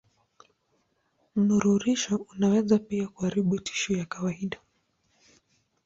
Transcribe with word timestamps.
Mnururisho 1.35 2.15
unaweza 2.17 2.79
pia 2.79 3.07
kuharibu 3.07 3.59
tishu 3.59 3.93
ya 3.93 4.05
kawaida. 4.05 4.57